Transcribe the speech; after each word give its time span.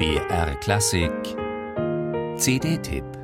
BR 0.00 0.54
Klassik. 0.62 1.36
CD-Tipp 2.38 3.19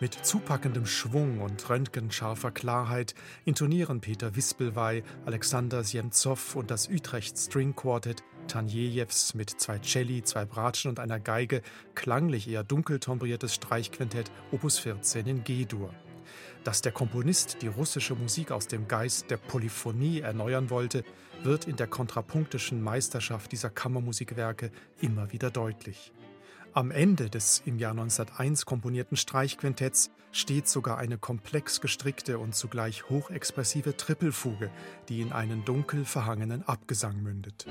Mit 0.00 0.14
zupackendem 0.14 0.86
Schwung 0.86 1.40
und 1.40 1.68
röntgenscharfer 1.68 2.52
Klarheit 2.52 3.16
intonieren 3.44 4.00
Peter 4.00 4.36
Wispelwey, 4.36 5.02
Alexander 5.26 5.82
Siemzow 5.82 6.54
und 6.54 6.70
das 6.70 6.88
Utrecht 6.88 7.36
String 7.36 7.74
Quartet 7.74 8.22
Tanjejews 8.46 9.34
mit 9.34 9.50
zwei 9.50 9.80
Celli, 9.80 10.22
zwei 10.22 10.44
Bratschen 10.44 10.90
und 10.90 11.00
einer 11.00 11.18
Geige 11.18 11.62
klanglich 11.96 12.48
eher 12.48 12.62
dunkel 12.62 13.00
tombriertes 13.00 13.56
Streichquintett 13.56 14.30
Opus 14.52 14.78
14 14.78 15.26
in 15.26 15.42
G-Dur. 15.42 15.92
Dass 16.62 16.80
der 16.80 16.92
Komponist 16.92 17.62
die 17.62 17.68
russische 17.68 18.14
Musik 18.14 18.52
aus 18.52 18.68
dem 18.68 18.86
Geist 18.86 19.32
der 19.32 19.36
Polyphonie 19.36 20.20
erneuern 20.20 20.70
wollte, 20.70 21.02
wird 21.42 21.66
in 21.66 21.74
der 21.74 21.88
kontrapunktischen 21.88 22.80
Meisterschaft 22.80 23.50
dieser 23.50 23.70
Kammermusikwerke 23.70 24.70
immer 25.00 25.32
wieder 25.32 25.50
deutlich. 25.50 26.12
Am 26.74 26.90
Ende 26.90 27.30
des 27.30 27.62
im 27.64 27.78
Jahr 27.78 27.92
1901 27.92 28.66
komponierten 28.66 29.16
Streichquintetts 29.16 30.10
steht 30.32 30.68
sogar 30.68 30.98
eine 30.98 31.18
komplex 31.18 31.80
gestrickte 31.80 32.38
und 32.38 32.54
zugleich 32.54 33.08
hochexpressive 33.08 33.96
Trippelfuge, 33.96 34.70
die 35.08 35.20
in 35.20 35.32
einen 35.32 35.64
dunkel 35.64 36.04
verhangenen 36.04 36.62
Abgesang 36.68 37.22
mündet. 37.22 37.66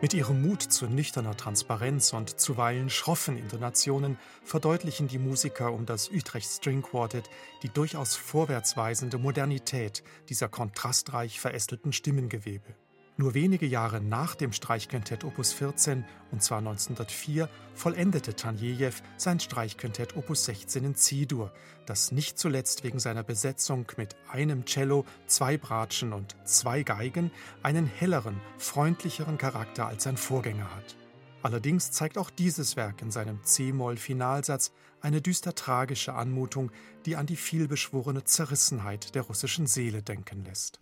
Mit 0.00 0.14
ihrem 0.14 0.42
Mut 0.42 0.62
zu 0.62 0.86
nüchterner 0.86 1.36
Transparenz 1.36 2.12
und 2.12 2.38
zuweilen 2.38 2.88
schroffen 2.88 3.36
Intonationen 3.36 4.16
verdeutlichen 4.44 5.08
die 5.08 5.18
Musiker 5.18 5.72
um 5.72 5.86
das 5.86 6.08
Utrecht 6.08 6.48
String 6.48 6.82
Quartet 6.82 7.28
die 7.64 7.68
durchaus 7.68 8.14
vorwärtsweisende 8.14 9.18
Modernität 9.18 10.04
dieser 10.28 10.48
kontrastreich 10.48 11.40
verästelten 11.40 11.92
Stimmengewebe. 11.92 12.76
Nur 13.20 13.34
wenige 13.34 13.66
Jahre 13.66 14.00
nach 14.00 14.36
dem 14.36 14.52
Streichquintett 14.52 15.24
Opus 15.24 15.52
14, 15.52 16.04
und 16.30 16.40
zwar 16.40 16.58
1904, 16.58 17.48
vollendete 17.74 18.36
Tanjejew 18.36 18.92
sein 19.16 19.40
Streichquintett 19.40 20.16
Opus 20.16 20.44
16 20.44 20.84
in 20.84 20.94
C-Dur, 20.94 21.52
das 21.84 22.12
nicht 22.12 22.38
zuletzt 22.38 22.84
wegen 22.84 23.00
seiner 23.00 23.24
Besetzung 23.24 23.86
mit 23.96 24.14
einem 24.30 24.66
Cello, 24.66 25.04
zwei 25.26 25.56
Bratschen 25.56 26.12
und 26.12 26.36
zwei 26.44 26.84
Geigen 26.84 27.32
einen 27.60 27.86
helleren, 27.86 28.40
freundlicheren 28.56 29.36
Charakter 29.36 29.88
als 29.88 30.04
sein 30.04 30.16
Vorgänger 30.16 30.72
hat. 30.72 30.96
Allerdings 31.42 31.90
zeigt 31.90 32.18
auch 32.18 32.30
dieses 32.30 32.76
Werk 32.76 33.02
in 33.02 33.10
seinem 33.10 33.42
C-Moll-Finalsatz 33.42 34.70
eine 35.00 35.20
düster 35.20 35.56
tragische 35.56 36.14
Anmutung, 36.14 36.70
die 37.04 37.16
an 37.16 37.26
die 37.26 37.34
vielbeschworene 37.34 38.22
Zerrissenheit 38.22 39.16
der 39.16 39.22
russischen 39.22 39.66
Seele 39.66 40.04
denken 40.04 40.44
lässt. 40.44 40.78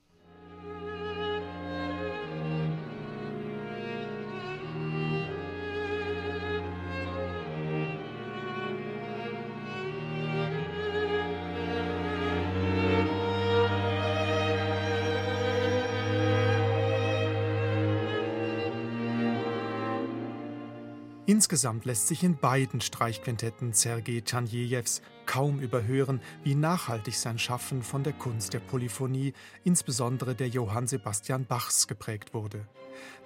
Insgesamt 21.28 21.84
lässt 21.86 22.06
sich 22.06 22.22
in 22.22 22.36
beiden 22.36 22.80
Streichquintetten 22.80 23.72
Sergei 23.72 24.22
Tanjejews 24.24 25.02
kaum 25.26 25.58
überhören, 25.58 26.20
wie 26.44 26.54
nachhaltig 26.54 27.16
sein 27.16 27.40
Schaffen 27.40 27.82
von 27.82 28.04
der 28.04 28.12
Kunst 28.12 28.54
der 28.54 28.60
Polyphonie, 28.60 29.32
insbesondere 29.64 30.36
der 30.36 30.46
Johann 30.46 30.86
Sebastian 30.86 31.44
Bachs, 31.44 31.88
geprägt 31.88 32.32
wurde. 32.32 32.64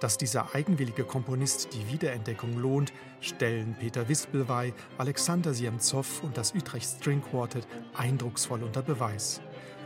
Dass 0.01 0.17
dieser 0.17 0.55
eigenwillige 0.55 1.05
Komponist 1.05 1.75
die 1.75 1.93
Wiederentdeckung 1.93 2.59
lohnt, 2.59 2.91
stellen 3.21 3.77
Peter 3.79 4.09
Wispelwey, 4.09 4.73
Alexander 4.97 5.53
Siemzow 5.53 6.23
und 6.23 6.39
das 6.39 6.55
Utrecht 6.55 6.89
String 6.89 7.21
Quartet 7.23 7.69
eindrucksvoll 7.95 8.63
unter 8.63 8.81
Beweis. 8.81 9.43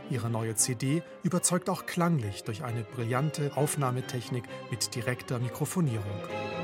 Ihre 0.09 0.29
neue 0.29 0.55
CD 0.55 1.03
überzeugt 1.23 1.69
auch 1.69 1.85
klanglich 1.85 2.45
durch 2.45 2.63
eine 2.63 2.83
brillante 2.83 3.57
Aufnahmetechnik 3.57 4.45
mit 4.71 4.95
direkter 4.95 5.37
Mikrofonierung. 5.39 6.54